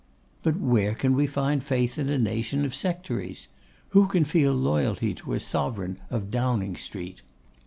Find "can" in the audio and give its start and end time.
0.95-1.13, 4.07-4.25